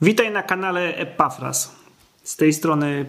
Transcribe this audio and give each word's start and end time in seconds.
Witaj 0.00 0.32
na 0.32 0.42
kanale 0.42 0.96
Epafras. 0.96 1.76
Z 2.22 2.36
tej 2.36 2.52
strony 2.52 3.06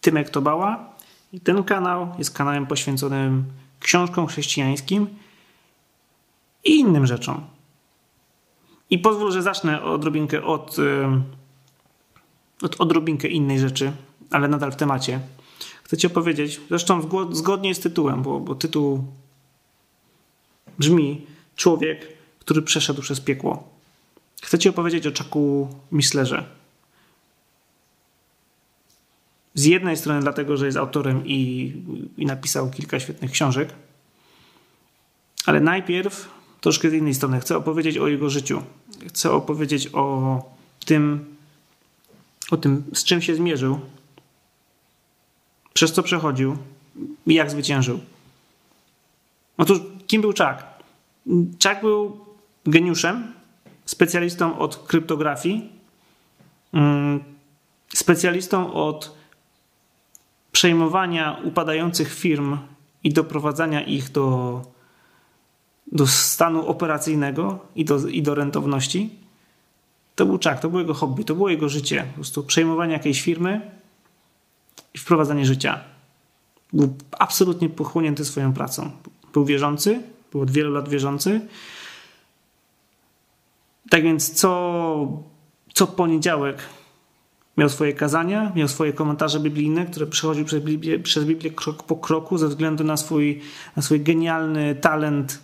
Tymek 0.00 0.30
Tobała 0.30 0.94
i 1.32 1.40
ten 1.40 1.64
kanał 1.64 2.14
jest 2.18 2.34
kanałem 2.34 2.66
poświęconym 2.66 3.44
książkom 3.80 4.26
chrześcijańskim 4.26 5.06
i 6.64 6.78
innym 6.78 7.06
rzeczom. 7.06 7.46
I 8.90 8.98
pozwól, 8.98 9.32
że 9.32 9.42
zacznę 9.42 9.82
odrobinkę 9.82 10.44
od, 10.44 10.76
od 12.62 12.80
odrobinkę 12.80 13.28
innej 13.28 13.58
rzeczy, 13.58 13.92
ale 14.30 14.48
nadal 14.48 14.72
w 14.72 14.76
temacie. 14.76 15.20
Chcę 15.84 15.96
Ci 15.96 16.06
opowiedzieć, 16.06 16.60
zresztą 16.68 17.08
zgodnie 17.32 17.74
z 17.74 17.80
tytułem, 17.80 18.22
bo, 18.22 18.40
bo 18.40 18.54
tytuł 18.54 19.04
brzmi 20.78 21.26
Człowiek, 21.56 22.08
który 22.38 22.62
przeszedł 22.62 23.02
przez 23.02 23.20
piekło. 23.20 23.79
Chcę 24.42 24.58
Ci 24.58 24.68
opowiedzieć 24.68 25.06
o 25.06 25.12
Czaku 25.12 25.68
Mislerze. 25.92 26.44
Z 29.54 29.64
jednej 29.64 29.96
strony 29.96 30.20
dlatego, 30.20 30.56
że 30.56 30.66
jest 30.66 30.78
autorem 30.78 31.26
i, 31.26 31.72
i 32.16 32.26
napisał 32.26 32.70
kilka 32.70 33.00
świetnych 33.00 33.30
książek, 33.30 33.72
ale 35.46 35.60
najpierw 35.60 36.28
troszkę 36.60 36.90
z 36.90 36.94
innej 36.94 37.14
strony 37.14 37.40
chcę 37.40 37.56
opowiedzieć 37.56 37.98
o 37.98 38.08
jego 38.08 38.30
życiu. 38.30 38.62
Chcę 39.08 39.30
opowiedzieć 39.30 39.88
o 39.92 40.42
tym, 40.84 41.36
o 42.50 42.56
tym, 42.56 42.84
z 42.94 43.04
czym 43.04 43.22
się 43.22 43.34
zmierzył, 43.34 43.80
przez 45.74 45.92
co 45.92 46.02
przechodził 46.02 46.56
i 47.26 47.34
jak 47.34 47.50
zwyciężył. 47.50 48.00
Otóż, 49.56 49.78
kim 50.06 50.22
był 50.22 50.32
Czak? 50.32 50.66
Czak 51.58 51.80
był 51.80 52.24
geniuszem, 52.66 53.39
specjalistą 54.00 54.58
od 54.58 54.76
kryptografii, 54.76 55.72
mm, 56.72 57.20
specjalistą 57.94 58.72
od 58.72 59.16
przejmowania 60.52 61.36
upadających 61.44 62.14
firm 62.14 62.56
i 63.04 63.12
doprowadzania 63.12 63.82
ich 63.82 64.12
do, 64.12 64.62
do 65.92 66.06
stanu 66.06 66.66
operacyjnego 66.66 67.58
i 67.76 67.84
do, 67.84 68.08
i 68.08 68.22
do 68.22 68.34
rentowności. 68.34 69.10
To 70.14 70.26
był 70.26 70.38
czak, 70.38 70.60
to 70.60 70.68
było 70.68 70.80
jego 70.80 70.94
hobby, 70.94 71.24
to 71.24 71.34
było 71.34 71.48
jego 71.48 71.68
życie. 71.68 72.04
Po 72.08 72.14
prostu 72.14 72.42
przejmowanie 72.42 72.92
jakiejś 72.92 73.22
firmy 73.22 73.60
i 74.94 74.98
wprowadzanie 74.98 75.46
życia. 75.46 75.80
Był 76.72 76.94
absolutnie 77.18 77.68
pochłonięty 77.68 78.24
swoją 78.24 78.52
pracą. 78.52 78.90
Był 79.32 79.44
wierzący, 79.44 80.02
był 80.32 80.40
od 80.40 80.50
wielu 80.50 80.72
lat 80.72 80.88
wierzący 80.88 81.40
tak 83.90 84.02
więc 84.02 84.30
co, 84.30 85.22
co 85.74 85.86
poniedziałek 85.86 86.58
miał 87.56 87.68
swoje 87.68 87.92
kazania, 87.92 88.52
miał 88.56 88.68
swoje 88.68 88.92
komentarze 88.92 89.40
biblijne, 89.40 89.86
które 89.86 90.06
przechodził 90.06 90.44
przez 90.44 90.64
Biblię, 90.64 90.98
przez 90.98 91.24
Biblię 91.24 91.50
krok 91.50 91.82
po 91.82 91.96
kroku 91.96 92.38
ze 92.38 92.48
względu 92.48 92.84
na 92.84 92.96
swój, 92.96 93.40
na 93.76 93.82
swój 93.82 94.00
genialny 94.00 94.74
talent 94.74 95.38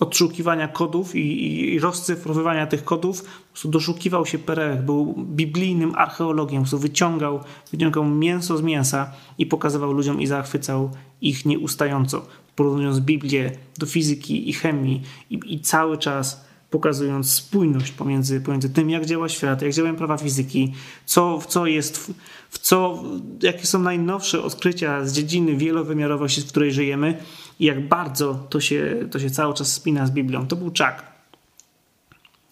odszukiwania 0.00 0.68
kodów 0.68 1.14
i, 1.14 1.74
i, 1.74 1.78
rozcyfrowywania 1.78 2.66
tych 2.66 2.84
kodów. 2.84 3.22
Po 3.22 3.28
prostu 3.52 3.68
doszukiwał 3.68 4.26
się 4.26 4.38
perełek, 4.38 4.82
był 4.82 5.14
biblijnym 5.18 5.94
archeologiem, 5.94 6.58
po 6.58 6.62
prostu 6.62 6.78
wyciągał, 6.78 7.40
wyciągał 7.72 8.04
mięso 8.04 8.56
z 8.56 8.62
mięsa 8.62 9.12
i 9.38 9.46
pokazywał 9.46 9.92
ludziom 9.92 10.20
i 10.20 10.26
zachwycał 10.26 10.90
ich 11.20 11.46
nieustająco, 11.46 12.26
porównując 12.56 13.00
Biblię 13.00 13.50
do 13.78 13.86
fizyki 13.86 14.48
i 14.48 14.52
chemii 14.52 15.02
i, 15.30 15.40
i 15.46 15.60
cały 15.60 15.98
czas 15.98 16.44
pokazując 16.74 17.32
spójność 17.32 17.92
pomiędzy, 17.92 18.40
pomiędzy 18.40 18.70
tym, 18.70 18.90
jak 18.90 19.06
działa 19.06 19.28
świat, 19.28 19.62
jak 19.62 19.72
działają 19.72 19.96
prawa 19.96 20.16
fizyki, 20.16 20.72
co, 21.06 21.40
w 21.40 21.46
co 21.46 21.66
jest, 21.66 22.12
w 22.50 22.58
co, 22.58 23.02
jakie 23.42 23.66
są 23.66 23.78
najnowsze 23.78 24.42
odkrycia 24.42 25.04
z 25.04 25.12
dziedziny 25.12 25.56
wielowymiarowości, 25.56 26.40
w 26.40 26.46
której 26.46 26.72
żyjemy 26.72 27.18
i 27.60 27.64
jak 27.64 27.88
bardzo 27.88 28.46
to 28.50 28.60
się, 28.60 29.08
to 29.10 29.18
się 29.18 29.30
cały 29.30 29.54
czas 29.54 29.72
spina 29.72 30.06
z 30.06 30.10
Biblią. 30.10 30.46
To 30.46 30.56
był 30.56 30.70
czak 30.70 31.13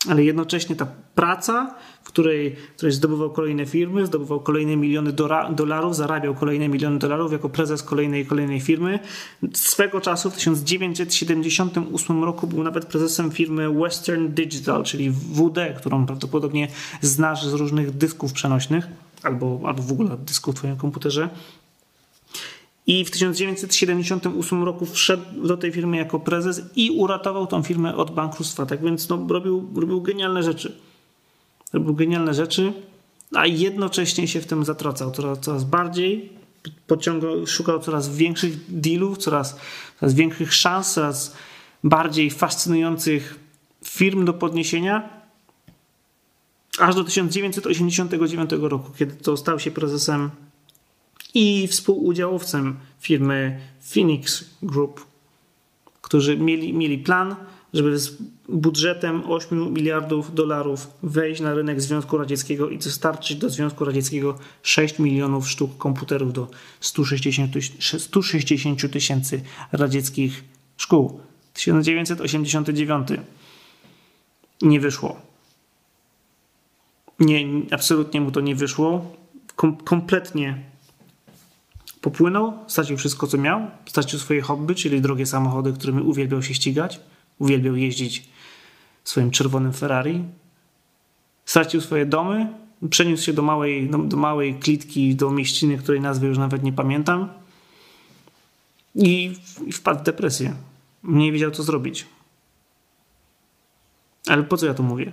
ale 0.09 0.25
jednocześnie 0.25 0.77
ta 0.77 0.87
praca, 1.15 1.75
w 2.03 2.07
której, 2.07 2.57
w 2.57 2.77
której 2.77 2.93
zdobywał 2.93 3.31
kolejne 3.31 3.67
firmy, 3.67 4.07
zdobywał 4.07 4.41
kolejne 4.41 4.77
miliony 4.77 5.13
dolarów, 5.51 5.97
zarabiał 5.97 6.35
kolejne 6.35 6.69
miliony 6.69 6.99
dolarów 6.99 7.33
jako 7.33 7.49
prezes 7.49 7.83
kolejnej 7.83 8.27
kolejnej 8.27 8.61
firmy. 8.61 8.99
Swego 9.55 10.01
czasu 10.01 10.31
w 10.31 10.35
1978 10.35 12.25
roku 12.25 12.47
był 12.47 12.63
nawet 12.63 12.87
prezesem 12.87 13.31
firmy 13.31 13.71
Western 13.71 14.29
Digital, 14.29 14.85
czyli 14.85 15.11
WD, 15.11 15.75
którą 15.77 16.07
prawdopodobnie 16.07 16.69
znasz 17.01 17.47
z 17.47 17.53
różnych 17.53 17.97
dysków 17.97 18.33
przenośnych 18.33 18.87
albo, 19.23 19.61
albo 19.65 19.83
w 19.83 19.93
ogóle 19.93 20.17
dysków 20.17 20.55
w 20.55 20.59
twoim 20.59 20.77
komputerze. 20.77 21.29
I 22.87 23.05
w 23.05 23.11
1978 23.11 24.65
roku 24.65 24.87
wszedł 24.87 25.47
do 25.47 25.57
tej 25.57 25.73
firmy 25.73 25.97
jako 25.97 26.21
prezes 26.21 26.63
i 26.77 26.91
uratował 26.91 27.47
tą 27.47 27.63
firmę 27.63 27.97
od 27.97 28.11
bankructwa. 28.11 28.67
Tak 28.67 28.83
więc 28.83 29.09
no, 29.09 29.27
robił, 29.29 29.71
robił 29.77 30.03
genialne 30.03 30.43
rzeczy. 30.43 30.79
Robił 31.73 31.95
genialne 31.95 32.35
rzeczy, 32.35 32.73
a 33.35 33.47
jednocześnie 33.47 34.29
się 34.29 34.41
w 34.41 34.47
tym 34.47 34.65
zatracał 34.65 35.11
coraz, 35.11 35.39
coraz 35.39 35.65
bardziej. 35.65 36.33
Pociągał, 36.87 37.47
szukał 37.47 37.81
coraz 37.81 38.17
większych 38.17 38.81
dealów, 38.81 39.19
coraz, 39.19 39.57
coraz 40.01 40.15
większych 40.15 40.55
szans, 40.55 40.93
coraz 40.93 41.37
bardziej 41.85 42.31
fascynujących 42.31 43.39
firm 43.85 44.25
do 44.25 44.33
podniesienia. 44.33 45.23
Aż 46.79 46.95
do 46.95 47.05
1989 47.05 48.51
roku, 48.61 48.91
kiedy 48.99 49.15
to 49.15 49.37
stał 49.37 49.59
się 49.59 49.71
prezesem 49.71 50.31
i 51.35 51.69
współudziałowcem 51.69 52.77
firmy 53.01 53.61
Phoenix 53.81 54.45
Group, 54.63 55.07
którzy 56.03 56.37
mieli, 56.37 56.75
mieli 56.75 56.99
plan, 56.99 57.37
żeby 57.73 57.99
z 57.99 58.17
budżetem 58.49 59.23
8 59.31 59.73
miliardów 59.73 60.35
dolarów 60.35 60.91
wejść 61.03 61.41
na 61.41 61.55
rynek 61.55 61.81
Związku 61.81 62.19
Radzieckiego 62.19 62.71
i 62.71 62.79
dostarczyć 62.79 63.37
do 63.37 63.51
Związku 63.51 63.85
Radzieckiego 63.85 64.39
6 64.63 64.99
milionów 64.99 65.51
sztuk 65.51 65.79
komputerów 65.79 66.33
do 66.33 66.51
160 66.81 67.53
tysięcy 68.93 69.43
radzieckich 69.73 70.45
szkół. 70.77 71.21
1989 71.55 73.09
nie 74.63 74.81
wyszło. 74.81 75.21
Nie, 77.21 77.47
absolutnie 77.71 78.21
mu 78.21 78.31
to 78.31 78.41
nie 78.41 78.55
wyszło. 78.55 79.17
Kom 79.57 79.77
kompletnie 79.77 80.72
Popłynął, 82.03 82.53
stracił 82.67 82.97
wszystko, 82.97 83.27
co 83.27 83.39
miał, 83.39 83.61
stracił 83.87 84.19
swoje 84.19 84.41
hobby, 84.41 84.75
czyli 84.75 85.01
drogie 85.01 85.27
samochody, 85.27 85.73
którymi 85.73 86.03
uwielbiał 86.03 86.43
się 86.43 86.55
ścigać, 86.55 87.01
uwielbiał 87.39 87.77
jeździć 87.77 88.29
swoim 89.05 89.31
czerwonym 89.31 89.73
Ferrari. 89.73 90.25
Stracił 91.45 91.81
swoje 91.81 92.07
domy, 92.07 92.53
przeniósł 92.91 93.25
się 93.25 93.33
do 93.33 93.43
małej, 93.43 93.91
do, 93.91 93.99
do 93.99 94.17
małej 94.17 94.55
klitki, 94.55 95.15
do 95.15 95.31
mieściny, 95.31 95.79
której 95.79 96.01
nazwy 96.01 96.27
już 96.27 96.39
nawet 96.39 96.63
nie 96.63 96.73
pamiętam 96.73 97.29
i, 98.95 99.37
i 99.67 99.73
wpadł 99.73 100.01
w 100.01 100.03
depresję. 100.03 100.55
Nie 101.05 101.33
wiedział, 101.33 101.51
co 101.51 101.63
zrobić. 101.63 102.07
Ale 104.29 104.43
po 104.43 104.57
co 104.57 104.67
ja 104.67 104.75
to 104.75 104.83
mówię? 104.83 105.13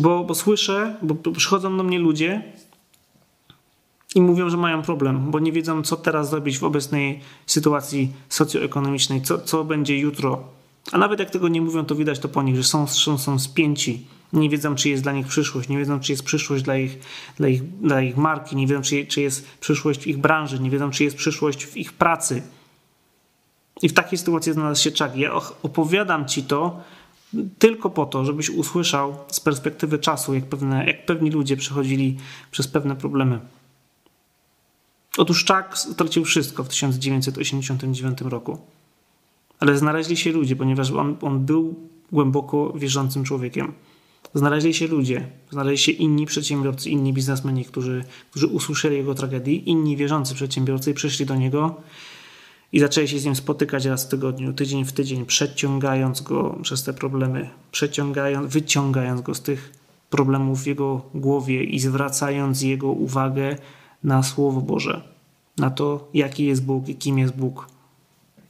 Bo, 0.00 0.24
bo 0.24 0.34
słyszę, 0.34 0.96
bo 1.02 1.14
przychodzą 1.14 1.76
do 1.76 1.82
mnie 1.82 1.98
ludzie, 1.98 2.52
i 4.14 4.20
mówią, 4.20 4.50
że 4.50 4.56
mają 4.56 4.82
problem, 4.82 5.30
bo 5.30 5.38
nie 5.38 5.52
wiedzą, 5.52 5.82
co 5.82 5.96
teraz 5.96 6.30
zrobić 6.30 6.58
w 6.58 6.64
obecnej 6.64 7.20
sytuacji 7.46 8.12
socjoekonomicznej, 8.28 9.22
co, 9.22 9.38
co 9.38 9.64
będzie 9.64 9.98
jutro. 9.98 10.44
A 10.92 10.98
nawet 10.98 11.20
jak 11.20 11.30
tego 11.30 11.48
nie 11.48 11.60
mówią, 11.62 11.84
to 11.84 11.94
widać 11.94 12.18
to 12.18 12.28
po 12.28 12.42
nich, 12.42 12.56
że 12.56 12.64
są, 12.64 12.86
są, 12.86 13.18
są 13.18 13.38
spięci. 13.38 14.06
Nie 14.32 14.50
wiedzą, 14.50 14.74
czy 14.74 14.88
jest 14.88 15.02
dla 15.02 15.12
nich 15.12 15.26
przyszłość, 15.26 15.68
nie 15.68 15.78
wiedzą, 15.78 16.00
czy 16.00 16.12
jest 16.12 16.24
przyszłość 16.24 16.62
dla 16.64 16.76
ich, 16.76 16.98
dla 17.36 17.48
ich, 17.48 17.78
dla 17.78 18.02
ich 18.02 18.16
marki, 18.16 18.56
nie 18.56 18.66
wiedzą, 18.66 18.82
czy, 18.82 19.06
czy 19.06 19.20
jest 19.20 19.58
przyszłość 19.60 20.00
w 20.02 20.06
ich 20.06 20.18
branży, 20.18 20.60
nie 20.60 20.70
wiedzą, 20.70 20.90
czy 20.90 21.04
jest 21.04 21.16
przyszłość 21.16 21.66
w 21.66 21.76
ich 21.76 21.92
pracy. 21.92 22.42
I 23.82 23.88
w 23.88 23.92
takiej 23.92 24.18
sytuacji 24.18 24.52
znalazł 24.52 24.82
się 24.82 24.90
Czak. 24.90 25.16
Ja 25.16 25.32
opowiadam 25.62 26.26
ci 26.28 26.42
to 26.42 26.80
tylko 27.58 27.90
po 27.90 28.06
to, 28.06 28.24
żebyś 28.24 28.50
usłyszał 28.50 29.16
z 29.28 29.40
perspektywy 29.40 29.98
czasu, 29.98 30.34
jak, 30.34 30.44
pewne, 30.44 30.86
jak 30.86 31.06
pewni 31.06 31.30
ludzie 31.30 31.56
przechodzili 31.56 32.16
przez 32.50 32.68
pewne 32.68 32.96
problemy. 32.96 33.40
Otóż 35.18 35.44
Czak 35.44 35.78
stracił 35.78 36.24
wszystko 36.24 36.64
w 36.64 36.68
1989 36.68 38.20
roku. 38.20 38.58
Ale 39.60 39.78
znaleźli 39.78 40.16
się 40.16 40.32
ludzie, 40.32 40.56
ponieważ 40.56 40.90
on, 40.90 41.16
on 41.20 41.46
był 41.46 41.74
głęboko 42.12 42.72
wierzącym 42.72 43.24
człowiekiem. 43.24 43.72
Znaleźli 44.34 44.74
się 44.74 44.86
ludzie, 44.86 45.28
znaleźli 45.50 45.78
się 45.78 45.92
inni 45.92 46.26
przedsiębiorcy, 46.26 46.90
inni 46.90 47.12
biznesmeni, 47.12 47.64
którzy, 47.64 48.04
którzy 48.30 48.46
usłyszeli 48.46 48.96
jego 48.96 49.14
tragedii, 49.14 49.70
inni 49.70 49.96
wierzący 49.96 50.34
przedsiębiorcy 50.34 50.90
i 50.90 50.94
przyszli 50.94 51.26
do 51.26 51.36
niego 51.36 51.74
i 52.72 52.80
zaczęli 52.80 53.08
się 53.08 53.18
z 53.18 53.24
nim 53.24 53.36
spotykać 53.36 53.84
raz 53.84 54.06
w 54.06 54.08
tygodniu, 54.08 54.52
tydzień 54.52 54.84
w 54.84 54.92
tydzień, 54.92 55.26
przeciągając 55.26 56.20
go 56.20 56.58
przez 56.62 56.82
te 56.82 56.92
problemy, 56.92 57.48
przeciągając, 57.72 58.52
wyciągając 58.52 59.20
go 59.20 59.34
z 59.34 59.42
tych 59.42 59.72
problemów 60.10 60.62
w 60.62 60.66
jego 60.66 61.02
głowie 61.14 61.64
i 61.64 61.78
zwracając 61.78 62.62
jego 62.62 62.88
uwagę 62.88 63.56
na 64.04 64.22
Słowo 64.22 64.60
Boże, 64.60 65.02
na 65.58 65.70
to, 65.70 66.08
jaki 66.14 66.44
jest 66.44 66.64
Bóg 66.64 66.88
i 66.88 66.94
kim 66.94 67.18
jest 67.18 67.36
Bóg. 67.36 67.68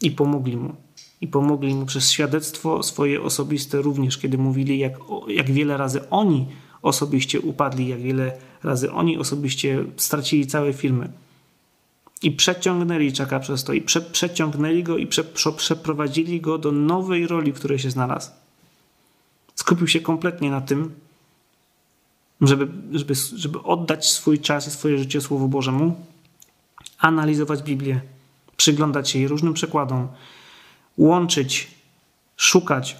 I 0.02 0.10
pomogli 0.10 0.56
mu. 0.56 0.74
I 1.20 1.28
pomogli 1.28 1.74
mu 1.74 1.86
przez 1.86 2.10
świadectwo 2.10 2.82
swoje 2.82 3.22
osobiste 3.22 3.82
również, 3.82 4.18
kiedy 4.18 4.38
mówili, 4.38 4.78
jak, 4.78 4.92
jak 5.28 5.50
wiele 5.50 5.76
razy 5.76 6.10
oni 6.10 6.46
osobiście 6.82 7.40
upadli, 7.40 7.88
jak 7.88 8.00
wiele 8.00 8.32
razy 8.62 8.92
oni 8.92 9.18
osobiście 9.18 9.84
stracili 9.96 10.46
całe 10.46 10.72
firmy. 10.72 11.12
I 12.22 12.30
przeciągnęli 12.30 13.12
Czaka 13.12 13.40
przez 13.40 13.64
to, 13.64 13.72
i 13.72 13.82
prze, 13.82 14.00
przeciągnęli 14.00 14.82
go, 14.82 14.98
i 14.98 15.06
prze, 15.06 15.24
prze, 15.24 15.52
przeprowadzili 15.52 16.40
go 16.40 16.58
do 16.58 16.72
nowej 16.72 17.26
roli, 17.26 17.52
w 17.52 17.54
której 17.54 17.78
się 17.78 17.90
znalazł. 17.90 18.30
Skupił 19.54 19.86
się 19.86 20.00
kompletnie 20.00 20.50
na 20.50 20.60
tym, 20.60 20.94
żeby, 22.40 22.68
żeby, 22.92 23.14
żeby 23.36 23.62
oddać 23.62 24.10
swój 24.10 24.38
czas 24.38 24.68
i 24.68 24.70
swoje 24.70 24.98
życie 24.98 25.20
Słowu 25.20 25.48
Bożemu, 25.48 26.06
analizować 26.98 27.62
Biblię, 27.62 28.00
przyglądać 28.56 29.10
się 29.10 29.18
jej 29.18 29.28
różnym 29.28 29.54
przekładom, 29.54 30.08
łączyć, 30.98 31.70
szukać 32.36 32.96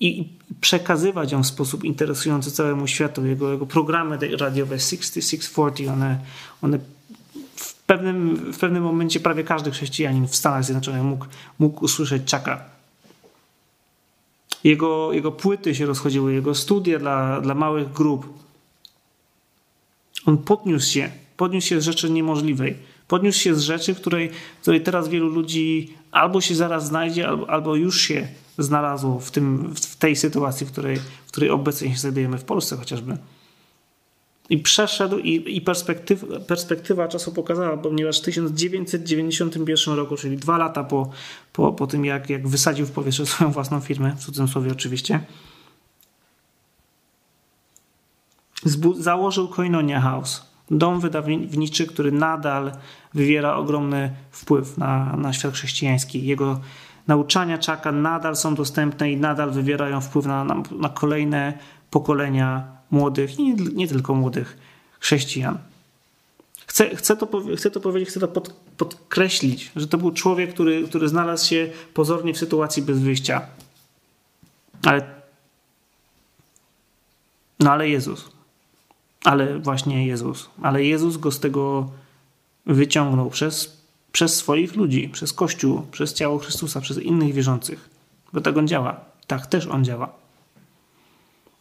i 0.00 0.28
przekazywać 0.60 1.32
ją 1.32 1.42
w 1.42 1.46
sposób 1.46 1.84
interesujący 1.84 2.50
całemu 2.50 2.86
światu. 2.86 3.26
Jego, 3.26 3.52
jego 3.52 3.66
programy 3.66 4.18
radiowe 4.36 4.78
6640, 4.78 5.88
one, 5.88 6.18
one 6.62 6.78
w 7.56 7.74
pewnym, 7.74 8.36
w 8.52 8.58
pewnym 8.58 8.82
momencie 8.82 9.20
prawie 9.20 9.44
każdy 9.44 9.70
chrześcijanin 9.70 10.28
w 10.28 10.36
Stanach 10.36 10.64
Zjednoczonych 10.64 11.02
mógł, 11.02 11.26
mógł 11.58 11.84
usłyszeć 11.84 12.22
Czaka. 12.24 12.64
Jego, 14.64 15.12
jego 15.12 15.32
płyty 15.32 15.74
się 15.74 15.86
rozchodziły, 15.86 16.34
jego 16.34 16.54
studia 16.54 16.98
dla, 16.98 17.40
dla 17.40 17.54
małych 17.54 17.92
grup. 17.92 18.43
On 20.26 20.38
podniósł 20.38 20.92
się, 20.92 21.10
podniósł 21.36 21.66
się 21.66 21.80
z 21.80 21.84
rzeczy 21.84 22.10
niemożliwej. 22.10 22.76
Podniósł 23.08 23.40
się 23.40 23.54
z 23.54 23.60
rzeczy, 23.60 23.94
której, 23.94 24.30
której 24.62 24.80
teraz 24.80 25.08
wielu 25.08 25.28
ludzi 25.28 25.94
albo 26.10 26.40
się 26.40 26.54
zaraz 26.54 26.86
znajdzie, 26.86 27.28
albo, 27.28 27.50
albo 27.50 27.76
już 27.76 28.00
się 28.00 28.28
znalazło 28.58 29.20
w, 29.20 29.30
tym, 29.30 29.74
w 29.74 29.96
tej 29.96 30.16
sytuacji, 30.16 30.66
w 30.66 30.72
której, 30.72 30.96
w 31.26 31.28
której 31.28 31.50
obecnie 31.50 31.90
się 31.90 31.98
znajdujemy 31.98 32.38
w 32.38 32.44
Polsce 32.44 32.76
chociażby. 32.76 33.16
I 34.50 34.58
przeszedł, 34.58 35.18
i, 35.18 35.56
i 35.56 35.60
perspektywa, 35.60 36.40
perspektywa 36.40 37.08
czasu 37.08 37.32
pokazała, 37.32 37.76
ponieważ 37.76 38.20
w 38.20 38.24
1991 38.24 39.94
roku, 39.94 40.16
czyli 40.16 40.36
dwa 40.36 40.58
lata 40.58 40.84
po, 40.84 41.10
po, 41.52 41.72
po 41.72 41.86
tym, 41.86 42.04
jak, 42.04 42.30
jak 42.30 42.48
wysadził 42.48 42.86
w 42.86 42.90
powietrze 42.90 43.26
swoją 43.26 43.50
własną 43.50 43.80
firmę, 43.80 44.16
w 44.18 44.24
cudzysłowie 44.24 44.72
oczywiście, 44.72 45.20
założył 48.98 49.48
Koinonia 49.48 50.00
House, 50.00 50.42
dom 50.70 51.00
wydawniczy, 51.00 51.86
który 51.86 52.12
nadal 52.12 52.72
wywiera 53.14 53.56
ogromny 53.56 54.14
wpływ 54.30 54.78
na, 54.78 55.16
na 55.16 55.32
świat 55.32 55.54
chrześcijański. 55.54 56.26
Jego 56.26 56.60
nauczania 57.06 57.58
Czaka 57.58 57.92
nadal 57.92 58.36
są 58.36 58.54
dostępne 58.54 59.12
i 59.12 59.16
nadal 59.16 59.50
wywierają 59.50 60.00
wpływ 60.00 60.26
na, 60.26 60.44
na, 60.44 60.62
na 60.78 60.88
kolejne 60.88 61.58
pokolenia 61.90 62.66
młodych, 62.90 63.38
nie, 63.38 63.54
nie 63.54 63.88
tylko 63.88 64.14
młodych 64.14 64.58
chrześcijan. 65.00 65.58
Chcę, 66.66 66.96
chcę, 66.96 67.16
to, 67.16 67.28
chcę 67.56 67.70
to 67.70 67.80
powiedzieć, 67.80 68.08
chcę 68.08 68.20
to 68.20 68.28
pod, 68.28 68.52
podkreślić, 68.76 69.72
że 69.76 69.86
to 69.86 69.98
był 69.98 70.10
człowiek, 70.12 70.54
który, 70.54 70.88
który 70.88 71.08
znalazł 71.08 71.48
się 71.48 71.70
pozornie 71.94 72.34
w 72.34 72.38
sytuacji 72.38 72.82
bez 72.82 72.98
wyjścia. 72.98 73.46
Ale, 74.84 75.02
no 77.60 77.72
ale 77.72 77.88
Jezus 77.88 78.33
ale 79.24 79.58
właśnie 79.58 80.06
Jezus. 80.06 80.50
Ale 80.62 80.84
Jezus 80.84 81.16
go 81.16 81.30
z 81.30 81.40
tego 81.40 81.90
wyciągnął 82.66 83.30
przez, 83.30 83.82
przez 84.12 84.34
swoich 84.34 84.76
ludzi, 84.76 85.08
przez 85.08 85.32
Kościół, 85.32 85.82
przez 85.90 86.14
ciało 86.14 86.38
Chrystusa, 86.38 86.80
przez 86.80 86.98
innych 86.98 87.32
wierzących. 87.32 87.90
Bo 88.32 88.40
tak 88.40 88.56
on 88.56 88.68
działa. 88.68 89.00
Tak 89.26 89.46
też 89.46 89.66
on 89.66 89.84
działa. 89.84 90.12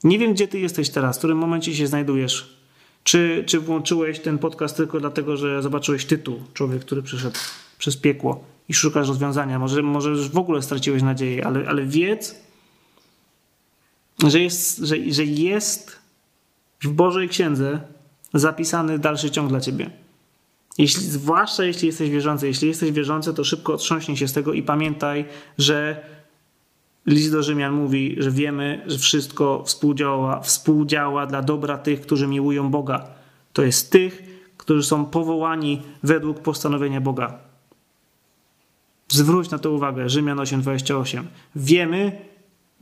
Nie 0.04 0.20
wiem, 0.20 0.34
gdzie 0.34 0.48
ty 0.48 0.60
jesteś 0.60 0.90
teraz, 0.90 1.16
w 1.16 1.20
którym 1.20 1.38
momencie 1.38 1.76
się 1.76 1.88
znajdujesz. 1.88 2.58
Czy, 3.04 3.44
czy 3.48 3.60
włączyłeś 3.60 4.20
ten 4.20 4.38
podcast 4.38 4.78
tylko 4.78 5.00
dlatego, 5.00 5.38
że 5.38 5.62
zobaczyłeś 5.62 6.06
tytuł 6.06 6.40
Człowiek, 6.54 6.82
który 6.82 7.04
przyszedł 7.04 7.38
przez 7.78 7.98
piekło 7.98 8.44
i 8.70 8.74
szukasz 8.74 9.08
rozwiązania. 9.08 9.60
Może, 9.60 9.82
może 9.82 10.10
już 10.10 10.30
w 10.30 10.38
ogóle 10.38 10.62
straciłeś 10.62 11.04
nadzieję, 11.04 11.48
ale, 11.48 11.70
ale 11.70 11.86
wiedz, 11.86 12.36
że 14.24 14.40
jest, 14.40 14.78
że, 14.78 14.96
że 15.10 15.26
jest 15.26 16.03
w 16.84 16.92
Bożej 16.92 17.30
Księdze 17.30 17.82
zapisany 18.34 19.00
dalszy 19.00 19.32
ciąg 19.32 19.50
dla 19.50 19.60
ciebie. 19.60 19.90
Jeśli, 20.78 21.04
zwłaszcza 21.04 21.64
jeśli 21.64 21.88
jesteś 21.88 22.10
wierzący. 22.10 22.48
Jeśli 22.48 22.68
jesteś 22.68 22.92
wierzący, 22.92 23.34
to 23.34 23.44
szybko 23.44 23.74
otrząśnij 23.74 24.18
się 24.18 24.28
z 24.28 24.34
tego 24.34 24.54
i 24.54 24.64
pamiętaj, 24.64 25.26
że 25.58 26.06
list 27.06 27.32
do 27.32 27.44
Rzymian 27.44 27.74
mówi, 27.74 28.16
że 28.20 28.32
wiemy, 28.32 28.84
że 28.88 28.98
wszystko 28.98 29.64
współdziała, 29.66 30.42
współdziała 30.42 31.26
dla 31.26 31.42
dobra 31.42 31.78
tych, 31.78 32.02
którzy 32.02 32.28
miłują 32.28 32.72
Boga. 32.72 33.08
To 33.54 33.64
jest 33.64 33.92
tych, 33.92 34.24
którzy 34.58 34.84
są 34.84 35.06
powołani 35.06 35.82
według 36.04 36.40
postanowienia 36.40 37.02
Boga. 37.02 37.40
Zwróć 39.08 39.50
na 39.50 39.60
to 39.60 39.72
uwagę. 39.72 40.10
Rzymian 40.10 40.38
8:28. 40.38 41.24
Wiemy, 41.56 42.12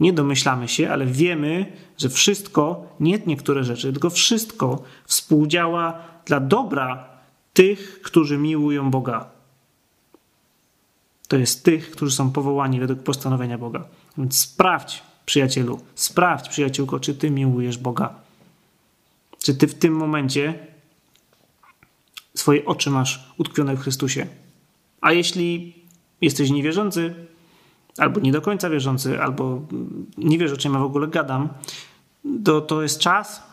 nie 0.02 0.14
domyślamy 0.14 0.68
się, 0.68 0.92
ale 0.92 1.06
wiemy, 1.06 1.72
że 1.98 2.10
wszystko, 2.10 2.96
nie 3.00 3.20
niektóre 3.26 3.64
rzeczy, 3.64 3.92
tylko 3.92 4.10
wszystko 4.10 4.84
współdziała 5.06 6.00
dla 6.26 6.40
dobra 6.40 7.10
tych, 7.54 8.02
którzy 8.02 8.38
miłują 8.38 8.92
Boga. 8.92 9.30
To 11.28 11.38
jest 11.38 11.64
tych, 11.64 11.92
którzy 11.92 12.16
są 12.16 12.32
powołani 12.32 12.80
według 12.80 13.04
postanowienia 13.04 13.58
Boga. 13.58 13.86
Więc 14.18 14.40
sprawdź, 14.40 15.04
przyjacielu, 15.26 15.80
sprawdź, 15.96 16.50
przyjaciółko, 16.50 17.00
czy 17.00 17.16
ty 17.16 17.32
miłujesz 17.32 17.78
Boga. 17.78 18.14
Czy 19.44 19.56
ty 19.56 19.68
w 19.68 19.74
tym 19.74 19.94
momencie 19.96 20.68
swoje 22.36 22.66
oczy 22.66 22.90
masz 22.90 23.34
utkwione 23.38 23.76
w 23.76 23.80
Chrystusie. 23.80 24.28
A 25.02 25.12
jeśli 25.12 25.76
jesteś 26.22 26.50
niewierzący, 26.50 27.16
albo 27.98 28.20
nie 28.20 28.32
do 28.32 28.42
końca 28.42 28.70
wierzący, 28.70 29.22
albo 29.22 29.62
nie 30.18 30.38
wiesz, 30.38 30.52
o 30.52 30.58
czym 30.58 30.74
ja 30.74 30.80
w 30.80 30.84
ogóle 30.84 31.08
gadam, 31.08 31.50
to, 32.46 32.62
to 32.62 32.82
jest 32.82 33.00
czas, 33.00 33.44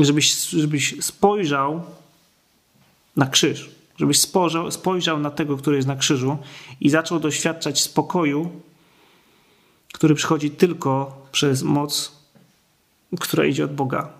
żebyś, 0.00 0.48
żebyś 0.48 1.04
spojrzał 1.04 1.82
na 3.16 3.26
krzyż. 3.26 3.70
Żebyś 3.96 4.20
spojrzał, 4.20 4.70
spojrzał 4.70 5.18
na 5.18 5.30
tego, 5.30 5.56
który 5.56 5.76
jest 5.76 5.88
na 5.88 5.96
krzyżu 5.96 6.38
i 6.80 6.90
zaczął 6.90 7.20
doświadczać 7.20 7.80
spokoju, 7.80 8.50
który 9.92 10.14
przychodzi 10.14 10.50
tylko 10.50 11.22
przez 11.32 11.62
moc, 11.62 12.12
która 13.20 13.44
idzie 13.44 13.64
od 13.64 13.74
Boga. 13.74 14.15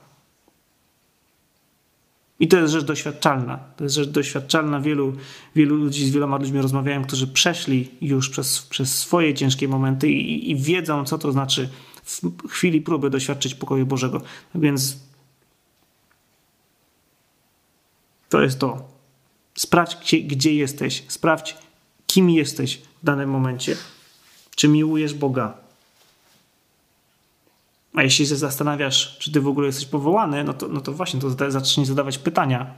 I 2.41 2.49
to 2.49 2.57
jest 2.57 2.73
rzecz 2.73 2.85
doświadczalna. 2.85 3.59
To 3.77 3.85
jest 3.85 3.97
rzecz 3.97 4.09
doświadczalna. 4.09 4.81
Wielu, 4.81 5.13
wielu 5.55 5.77
ludzi, 5.77 6.07
z 6.07 6.11
wieloma 6.11 6.37
ludźmi 6.37 6.61
rozmawiałem, 6.61 7.05
którzy 7.05 7.27
przeszli 7.27 7.91
już 8.01 8.31
przez, 8.31 8.63
przez 8.63 8.99
swoje 8.99 9.35
ciężkie 9.35 9.69
momenty 9.69 10.09
i, 10.09 10.51
i 10.51 10.57
wiedzą, 10.57 11.05
co 11.05 11.19
to 11.19 11.33
znaczy 11.33 11.69
w 12.05 12.49
chwili 12.49 12.81
próby 12.81 13.11
doświadczyć 13.11 13.55
pokoju 13.55 13.87
Bożego. 13.87 14.23
Więc 14.55 14.99
to 18.29 18.43
jest 18.43 18.59
to. 18.59 18.89
Sprawdź, 19.55 19.97
gdzie, 19.97 20.21
gdzie 20.21 20.55
jesteś. 20.55 21.05
Sprawdź, 21.09 21.57
kim 22.07 22.31
jesteś 22.31 22.79
w 23.03 23.05
danym 23.05 23.31
momencie. 23.31 23.77
Czy 24.57 24.69
miłujesz 24.69 25.15
Boga? 25.15 25.66
A 27.97 28.03
jeśli 28.03 28.27
się 28.27 28.37
zastanawiasz, 28.37 29.19
czy 29.19 29.33
ty 29.33 29.41
w 29.41 29.49
ogóle 29.49 29.67
jesteś 29.67 29.87
powołany, 29.87 30.45
no 30.45 30.55
to, 30.55 30.69
no 30.69 30.81
to 30.81 30.93
właśnie 30.93 31.21
to 31.21 31.51
zacznij 31.51 31.87
zadawać 31.87 32.19
pytania. 32.19 32.75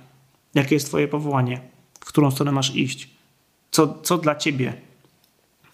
Jakie 0.55 0.75
jest 0.75 0.87
twoje 0.87 1.09
powołanie? 1.09 1.61
W 2.01 2.05
którą 2.05 2.31
stronę 2.31 2.53
masz 2.53 2.75
iść? 2.75 3.11
Co, 3.71 3.99
co 4.03 4.19
dla 4.19 4.35
ciebie? 4.35 4.81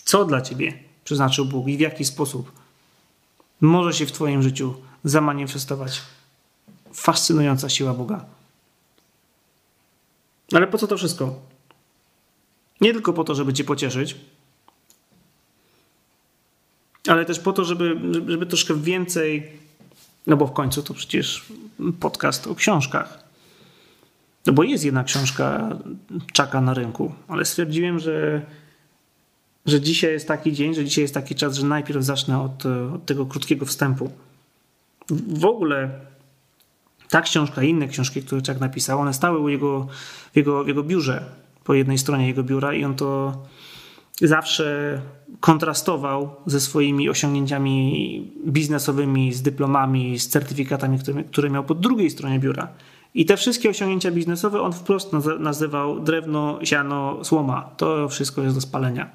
Co 0.05 0.25
dla 0.25 0.41
ciebie 0.41 0.79
przeznaczył 1.05 1.45
Bóg 1.45 1.69
i 1.69 1.77
w 1.77 1.81
jaki 1.81 2.05
sposób 2.05 2.53
może 3.61 3.93
się 3.93 4.07
w 4.07 4.13
twoim 4.13 4.43
życiu 4.43 4.75
zamanifestować 5.05 6.03
fascynująca 6.93 7.69
siła 7.69 7.95
Boga? 7.95 8.25
Ale 10.53 10.67
po 10.67 10.79
co 10.79 10.87
to 10.87 10.97
wszystko? 10.97 11.41
Nie 12.81 12.93
tylko 12.93 13.13
po 13.13 13.25
to, 13.25 13.35
żeby 13.35 13.53
cię 13.53 13.65
pocieszyć, 13.65 14.17
ale 17.09 17.25
też 17.25 17.39
po 17.41 17.53
to, 17.53 17.65
żeby, 17.65 17.97
żeby 18.27 18.47
troszkę 18.47 18.75
więcej, 18.75 19.49
no 20.27 20.37
bo 20.37 20.47
w 20.47 20.53
końcu 20.53 20.83
to 20.83 20.95
przecież 20.95 21.45
podcast 22.01 22.47
o 22.47 22.55
książkach. 22.55 23.25
No 24.47 24.53
bo 24.53 24.63
jest 24.63 24.85
jedna 24.85 25.05
książka 25.05 25.77
czaka 26.33 26.61
na 26.61 26.75
rynku, 26.75 27.13
ale 27.29 27.45
stwierdziłem, 27.45 27.99
że, 27.99 28.43
że 29.67 29.81
dzisiaj 29.81 30.13
jest 30.13 30.29
taki 30.29 30.53
dzień, 30.53 30.75
że 30.75 30.85
dzisiaj 30.85 31.03
jest 31.03 31.15
taki 31.15 31.35
czas, 31.35 31.57
że 31.57 31.67
najpierw 31.67 32.05
zacznę 32.05 32.41
od, 32.41 32.67
od 32.67 33.07
tego 33.07 33.27
krótkiego 33.27 33.67
wstępu. 33.67 34.11
W 35.29 35.45
ogóle 35.45 35.91
ta 37.11 37.23
książka 37.23 37.63
i 37.63 37.69
inne 37.69 37.89
książki, 37.89 38.23
które 38.23 38.43
Czak 38.43 38.61
napisał, 38.61 39.01
one 39.01 39.15
stały 39.15 39.39
u 39.39 39.49
jego, 39.49 39.87
w, 40.33 40.37
jego, 40.37 40.65
w 40.65 40.69
jego 40.69 40.83
biurze, 40.83 41.25
po 41.65 41.75
jednej 41.75 41.99
stronie 41.99 42.27
jego 42.27 42.43
biura 42.43 42.75
i 42.75 42.85
on 42.85 42.95
to 42.95 43.43
zawsze 44.23 45.01
kontrastował 45.41 46.37
ze 46.47 46.61
swoimi 46.61 47.09
osiągnięciami 47.09 48.33
biznesowymi, 48.47 49.33
z 49.33 49.43
dyplomami, 49.43 50.19
z 50.19 50.29
certyfikatami, 50.29 50.99
które, 50.99 51.25
które 51.25 51.51
miał 51.51 51.65
po 51.65 51.75
drugiej 51.75 52.11
stronie 52.11 52.39
biura. 52.39 52.69
I 53.15 53.27
te 53.27 53.37
wszystkie 53.37 53.71
osiągnięcia 53.71 54.11
biznesowe 54.11 54.61
on 54.61 54.73
wprost 54.73 55.11
nazywał 55.39 56.01
drewno, 56.01 56.59
siano, 56.63 57.25
słoma. 57.25 57.71
To 57.77 58.09
wszystko 58.09 58.43
jest 58.43 58.55
do 58.55 58.61
spalenia. 58.61 59.11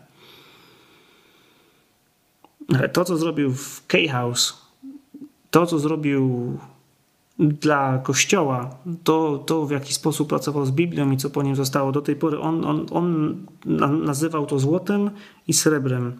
Ale 2.75 2.89
to, 2.89 3.05
co 3.05 3.17
zrobił 3.17 3.53
w 3.53 3.87
K-House, 3.87 4.61
to, 5.51 5.65
co 5.65 5.79
zrobił 5.79 6.57
dla 7.39 7.97
Kościoła, 7.97 8.69
to, 9.03 9.43
to 9.45 9.65
w 9.65 9.71
jaki 9.71 9.93
sposób 9.93 10.29
pracował 10.29 10.65
z 10.65 10.71
Biblią 10.71 11.11
i 11.11 11.17
co 11.17 11.29
po 11.29 11.43
nim 11.43 11.55
zostało 11.55 11.91
do 11.91 12.01
tej 12.01 12.15
pory, 12.15 12.39
on, 12.39 12.65
on, 12.65 12.85
on 12.91 13.37
nazywał 14.05 14.45
to 14.45 14.59
złotem 14.59 15.09
i 15.47 15.53
srebrem 15.53 16.13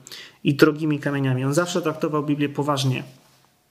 i 0.43 0.55
drogimi 0.55 0.99
kamieniami. 0.99 1.45
On 1.45 1.53
zawsze 1.53 1.81
traktował 1.81 2.23
Biblię 2.23 2.49
poważnie. 2.49 3.03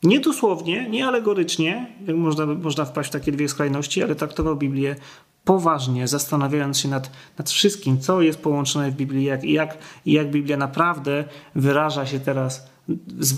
Nie 0.03 0.21
dosłownie, 0.21 0.89
nie 0.89 1.07
alegorycznie, 1.07 1.87
można, 2.15 2.47
można 2.47 2.85
wpaść 2.85 3.09
w 3.09 3.13
takie 3.13 3.33
dwie 3.33 3.49
skrajności, 3.49 4.03
ale 4.03 4.15
traktował 4.15 4.57
Biblię 4.57 4.97
poważnie, 5.45 6.09
zastanawiając 6.09 6.79
się 6.79 6.89
nad, 6.89 7.11
nad 7.39 7.51
wszystkim, 7.51 8.01
co 8.01 8.23
jest 8.23 8.39
połączone 8.39 8.91
w 8.91 8.95
Biblii, 8.95 9.25
jak, 9.25 9.45
jak, 9.45 9.79
jak 10.07 10.31
Biblia 10.31 10.57
naprawdę 10.57 11.25
wyraża 11.55 12.07
się 12.07 12.21
teraz, 12.21 12.71
z, 13.19 13.35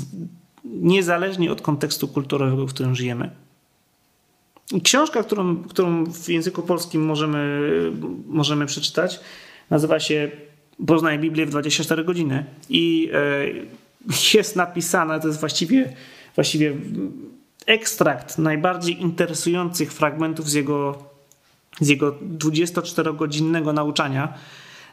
niezależnie 0.65 1.53
od 1.53 1.63
kontekstu 1.63 2.09
kulturowego, 2.09 2.67
w 2.67 2.71
którym 2.71 2.95
żyjemy. 2.95 3.31
Książka, 4.85 5.23
którą, 5.23 5.57
którą 5.57 6.05
w 6.05 6.29
języku 6.29 6.63
polskim 6.63 7.05
możemy, 7.05 7.61
możemy 8.27 8.67
przeczytać, 8.67 9.21
nazywa 9.71 10.01
się 10.01 10.31
Poznaj 10.87 11.19
Biblię 11.19 11.47
w 11.47 11.51
24 11.51 12.05
godziny 12.05 12.45
i 12.69 13.11
e, 13.13 14.39
jest 14.39 14.57
napisana, 14.57 15.21
to 15.21 15.29
jest 15.29 15.41
właściwie, 15.41 15.95
właściwie 16.35 16.75
ekstrakt 17.67 18.39
najbardziej 18.39 19.03
interesujących 19.03 19.93
fragmentów 19.93 20.51
z 20.51 20.53
jego, 20.53 21.05
z 21.81 21.89
jego 21.89 22.13
24-godzinnego 22.39 23.73
nauczania, 23.73 24.35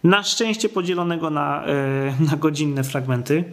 na 0.03 0.24
szczęście 0.24 0.69
podzielonego 0.69 1.29
na, 1.29 1.65
e, 1.65 2.15
na 2.31 2.38
godzinne 2.38 2.84
fragmenty 2.84 3.43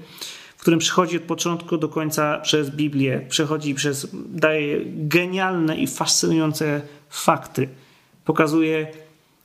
którym 0.65 0.81
przychodzi 0.81 1.17
od 1.17 1.23
początku 1.23 1.77
do 1.79 1.89
końca 1.89 2.39
przez 2.39 2.71
Biblię, 2.71 3.27
przechodzi 3.29 3.75
przez, 3.75 4.09
daje 4.29 4.81
genialne 4.87 5.77
i 5.77 5.87
fascynujące 5.87 6.83
fakty. 7.11 7.69
Pokazuje, 8.25 8.87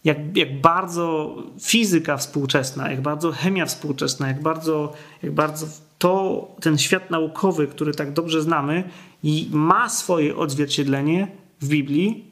jak, 0.04 0.38
jak 0.38 0.62
bardzo 0.62 1.36
fizyka 1.62 2.18
współczesna, 2.18 2.92
jak 2.92 3.02
bardzo 3.02 3.32
chemia 3.32 3.66
współczesna, 3.66 4.28
jak 4.28 4.42
bardzo, 4.42 4.94
jak 5.24 5.32
bardzo 5.32 5.68
to, 5.98 6.48
ten 6.62 6.78
świat 6.78 7.12
naukowy, 7.12 7.68
który 7.68 7.94
tak 7.94 8.14
dobrze 8.14 8.42
znamy, 8.42 8.84
i 9.24 9.50
ma 9.52 9.90
swoje 9.90 10.36
odzwierciedlenie 10.36 11.28
w 11.62 11.68
Biblii 11.68 12.26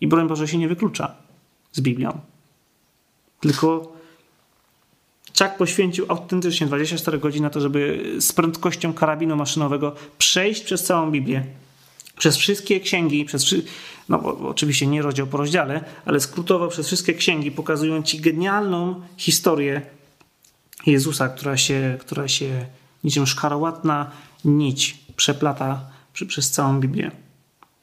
i 0.00 0.06
broń 0.06 0.28
Boże 0.28 0.48
się 0.48 0.58
nie 0.58 0.68
wyklucza 0.68 1.14
z 1.72 1.80
Biblią. 1.80 2.20
Tylko 3.40 3.93
Chuck 5.38 5.56
poświęcił 5.58 6.06
autentycznie 6.08 6.66
24 6.66 7.18
godziny 7.18 7.42
na 7.42 7.50
to, 7.50 7.60
żeby 7.60 8.12
z 8.18 8.32
prędkością 8.32 8.92
karabinu 8.92 9.36
maszynowego 9.36 9.94
przejść 10.18 10.62
przez 10.62 10.84
całą 10.84 11.10
Biblię. 11.10 11.44
Przez 12.16 12.36
wszystkie 12.36 12.80
księgi, 12.80 13.24
przez 13.24 13.54
no 14.08 14.18
oczywiście 14.48 14.86
nie 14.86 15.02
rozdział 15.02 15.26
po 15.26 15.36
rozdziale, 15.36 15.84
ale 16.04 16.20
skrótowo 16.20 16.68
przez 16.68 16.86
wszystkie 16.86 17.14
księgi 17.14 17.50
pokazują 17.50 18.02
ci 18.02 18.20
genialną 18.20 19.00
historię 19.16 19.82
Jezusa, 20.86 21.28
która 21.28 21.56
się, 21.56 21.96
która 22.00 22.28
się 22.28 22.66
niczym 23.04 23.26
szkarłatna 23.26 24.10
nić 24.44 24.98
przeplata 25.16 25.80
przy, 26.12 26.26
przez 26.26 26.50
całą 26.50 26.80
Biblię. 26.80 27.10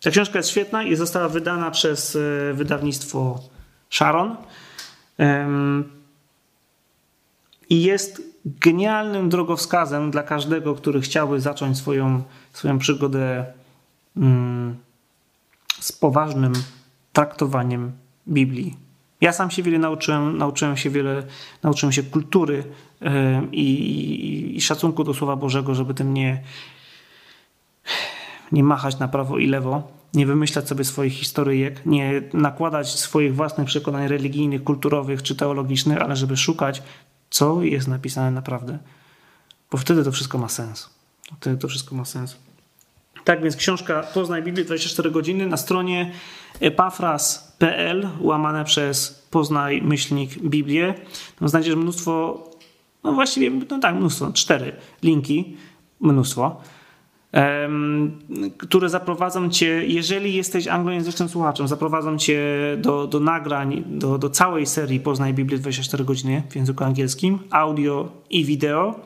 Ta 0.02 0.12
książka 0.12 0.40
jest 0.40 0.50
świetna 0.50 0.84
i 0.84 0.96
została 0.96 1.30
wydana 1.30 1.72
przez 1.72 2.16
e, 2.16 2.54
wydawnictwo 2.54 3.40
Sharon 3.90 4.36
i 7.72 7.84
jest 7.84 8.22
genialnym 8.46 9.30
drogowskazem 9.30 10.12
dla 10.12 10.24
każdego, 10.24 10.76
który 10.76 11.02
chciałby 11.02 11.42
zacząć 11.42 11.78
swoją, 11.78 12.24
swoją 12.54 12.80
przygodę 12.80 13.46
mm, 14.18 14.76
z 15.80 15.92
poważnym 15.92 16.54
traktowaniem 17.14 17.92
Biblii. 18.28 18.78
Ja 19.22 19.34
sam 19.34 19.52
się 19.52 19.64
wiele 19.64 19.80
nauczyłem, 19.80 20.38
nauczyłem 20.38 20.78
się 20.78 20.90
wiele, 20.90 21.24
nauczyłem 21.64 21.94
się 21.94 22.04
kultury 22.04 22.64
yy, 23.02 23.10
i, 23.52 24.56
i, 24.56 24.62
szacunku 24.62 25.04
do 25.04 25.14
Słowa 25.14 25.36
Bożego, 25.36 25.76
żeby 25.76 25.94
tym 25.94 26.14
nie, 26.14 26.44
nie 28.52 28.64
machać 28.64 29.00
na 29.00 29.08
prawo 29.08 29.38
i 29.38 29.48
lewo, 29.48 29.92
nie 30.14 30.26
wymyślać 30.26 30.68
sobie 30.68 30.84
swoich 30.84 31.14
historyjek, 31.14 31.86
nie 31.86 32.22
nakładać 32.34 33.00
swoich 33.00 33.36
własnych 33.36 33.68
przekonań 33.68 34.08
religijnych, 34.08 34.64
kulturowych 34.64 35.24
czy 35.24 35.36
teologicznych, 35.36 36.02
ale 36.02 36.16
żeby 36.16 36.38
szukać 36.38 36.84
co 37.32 37.64
jest 37.64 37.88
napisane 37.88 38.32
naprawdę. 38.32 38.80
Bo 39.72 39.78
wtedy 39.78 40.04
to 40.04 40.12
wszystko 40.12 40.38
ma 40.38 40.50
sens. 40.50 40.90
Wtedy 41.40 41.58
to 41.58 41.68
wszystko 41.68 41.96
ma 41.96 42.06
sens. 42.06 42.38
Tak 43.24 43.44
więc 43.44 43.56
książka 43.56 44.04
Poznaj 44.04 44.44
Biblię 44.44 44.66
24 44.66 45.12
godziny 45.12 45.48
na 45.48 45.58
stronie 45.58 46.12
epafras.pl 46.60 48.10
łamane 48.20 48.66
przez 48.66 49.26
Poznaj 49.32 49.82
myślnik 49.82 50.40
Biblię. 50.40 50.94
Tam 51.40 51.50
znajdziesz 51.50 51.76
mnóstwo, 51.76 52.44
no 53.04 53.14
właściwie, 53.14 53.50
no 53.70 53.80
tak, 53.80 53.96
mnóstwo, 53.96 54.32
cztery 54.34 54.76
linki, 55.04 55.58
mnóstwo 56.00 56.62
które 58.58 58.90
zaprowadzą 58.90 59.50
cię, 59.50 59.86
jeżeli 59.88 60.34
jesteś 60.34 60.68
anglojęzycznym 60.68 61.30
słuchaczem, 61.30 61.68
zaprowadzą 61.68 62.18
cię 62.18 62.42
do, 62.78 63.08
do 63.08 63.20
nagrań, 63.20 63.84
do, 63.88 64.18
do 64.18 64.30
całej 64.30 64.66
serii 64.66 65.00
Poznaj 65.00 65.34
Biblię 65.34 65.58
24 65.58 66.04
godziny 66.04 66.44
w 66.50 66.56
języku 66.56 66.84
angielskim, 66.84 67.40
audio 67.50 68.12
i 68.30 68.46
wideo, 68.46 69.00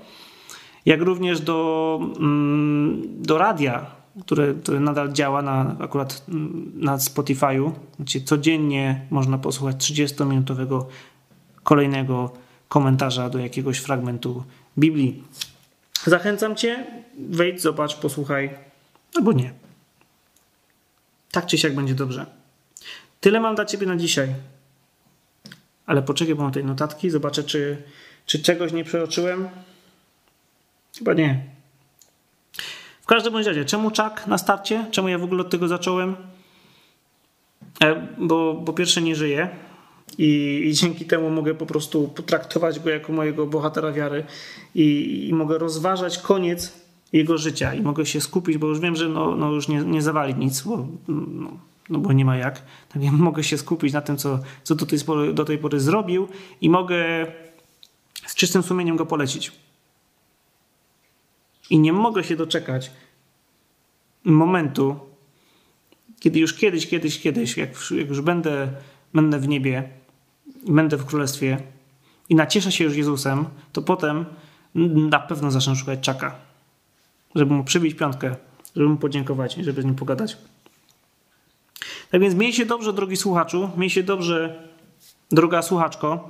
jak 0.86 1.02
również 1.02 1.42
do, 1.42 2.00
mm, 2.20 3.02
do 3.22 3.38
radia, 3.38 3.86
które, 4.22 4.54
które 4.54 4.80
nadal 4.80 5.14
działa 5.14 5.42
na, 5.42 5.76
akurat 5.80 6.26
na 6.76 6.98
Spotify'u, 6.98 7.72
gdzie 8.00 8.22
codziennie 8.22 9.02
można 9.10 9.38
posłuchać 9.38 9.76
30-minutowego 9.92 10.86
kolejnego 11.64 12.32
komentarza 12.68 13.30
do 13.30 13.40
jakiegoś 13.40 13.78
fragmentu 13.78 14.44
Biblii. 14.78 15.24
Zachęcam 16.06 16.56
Cię, 16.56 16.86
wejdź, 17.18 17.62
zobacz, 17.62 17.96
posłuchaj, 17.96 18.50
albo 19.16 19.32
nie. 19.32 19.54
Tak 21.32 21.46
czy 21.46 21.58
siak 21.58 21.76
będzie 21.76 21.96
dobrze. 21.96 22.26
Tyle 23.22 23.40
mam 23.40 23.56
dla 23.56 23.66
Ciebie 23.66 23.88
na 23.88 23.96
dzisiaj. 23.96 24.34
Ale 25.86 26.02
poczekaj, 26.02 26.36
bo 26.36 26.44
mam 26.44 26.52
tej 26.52 26.66
notatki, 26.66 27.10
zobaczę, 27.10 27.44
czy, 27.44 27.84
czy 28.26 28.40
czegoś 28.40 28.72
nie 28.72 28.84
przeoczyłem. 28.84 29.50
Chyba 30.98 31.14
nie. 31.14 31.44
W 33.02 33.06
każdym 33.06 33.34
bądź 33.34 33.48
razie, 33.48 33.66
czemu 33.66 33.92
czak 33.92 34.28
na 34.28 34.38
starcie? 34.38 34.86
Czemu 34.92 35.10
ja 35.10 35.18
w 35.18 35.24
ogóle 35.24 35.42
od 35.42 35.50
tego 35.50 35.68
zacząłem? 35.68 36.16
E, 37.84 38.08
bo, 38.18 38.54
bo 38.54 38.74
pierwsze 38.74 39.02
nie 39.02 39.16
żyję 39.16 39.50
i, 40.18 40.62
i, 40.66 40.74
dzięki 40.74 41.06
temu 41.06 41.30
mogę 41.30 41.54
po 41.54 41.66
prostu 41.66 42.08
potraktować 42.08 42.80
go 42.80 42.90
jako 42.90 43.14
mojego 43.14 43.48
bohatera 43.48 43.92
wiary 43.92 44.26
i, 44.76 45.28
i 45.30 45.34
mogę 45.34 45.58
rozważać 45.58 46.18
koniec 46.18 46.74
jego 47.14 47.38
życia 47.38 47.74
i 47.74 47.82
mogę 47.82 48.06
się 48.06 48.22
skupić, 48.22 48.58
bo 48.58 48.68
już 48.68 48.80
wiem, 48.80 48.96
że 48.96 49.10
no, 49.10 49.36
no 49.36 49.52
już 49.52 49.68
nie, 49.68 49.82
nie 49.82 50.02
zawali 50.02 50.36
nic, 50.36 50.62
bo, 50.62 50.88
no, 51.08 51.52
no 51.90 52.00
bo 52.00 52.14
nie 52.14 52.26
ma 52.26 52.38
jak. 52.38 52.62
Tak 52.90 53.02
więc 53.02 53.20
mogę 53.20 53.44
się 53.44 53.58
skupić 53.58 53.94
na 53.94 54.02
tym, 54.02 54.18
co, 54.18 54.40
co 54.64 54.76
do, 54.76 54.86
tej 54.86 55.00
pory, 55.00 55.34
do 55.34 55.46
tej 55.46 55.58
pory 55.58 55.80
zrobił 55.80 56.28
i 56.62 56.70
mogę 56.70 57.28
z 58.26 58.36
czystym 58.36 58.64
sumieniem 58.64 58.96
go 58.96 59.06
polecić. 59.06 59.52
I 61.70 61.80
nie 61.80 61.94
mogę 61.94 62.24
się 62.24 62.36
doczekać 62.36 62.92
momentu, 64.24 64.96
kiedy 66.20 66.40
już 66.40 66.54
kiedyś, 66.54 66.88
kiedyś, 66.88 67.22
kiedyś, 67.22 67.58
jak, 67.58 67.70
jak 67.92 68.10
już 68.10 68.22
będę, 68.22 68.72
będę 69.16 69.40
w 69.40 69.48
niebie, 69.48 69.90
będę 70.68 70.98
w 70.98 71.06
królestwie 71.06 71.58
i 72.30 72.36
nacieszę 72.36 72.72
się 72.72 72.84
już 72.84 72.96
Jezusem, 72.96 73.46
to 73.74 73.82
potem 73.82 74.26
na 75.10 75.20
pewno 75.20 75.52
zacznę 75.52 75.76
szukać 75.76 76.00
czaka, 76.00 76.36
żeby 77.36 77.54
mu 77.54 77.64
przybić 77.64 77.96
piątkę, 77.96 78.36
żeby 78.76 78.90
mu 78.90 78.98
podziękować, 78.98 79.56
żeby 79.56 79.82
z 79.82 79.86
nim 79.86 79.96
pogadać. 79.96 80.38
Tak 82.12 82.22
więc 82.22 82.36
miej 82.36 82.54
się 82.54 82.66
dobrze, 82.66 82.94
drogi 82.94 83.18
słuchaczu, 83.18 83.70
miej 83.78 83.90
się 83.90 84.04
dobrze, 84.04 84.70
droga 85.32 85.62
słuchaczko. 85.62 86.30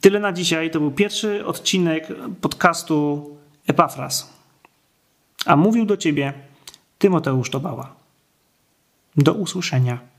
Tyle 0.00 0.20
na 0.20 0.32
dzisiaj. 0.32 0.70
To 0.70 0.80
był 0.80 0.90
pierwszy 0.90 1.46
odcinek 1.46 2.08
podcastu 2.40 3.30
Epafras. 3.66 4.32
A 5.46 5.56
mówił 5.56 5.86
do 5.86 5.96
ciebie 5.96 6.32
Tymoteusz 6.98 7.50
Tobała. 7.50 7.94
Do 9.16 9.32
usłyszenia. 9.32 10.09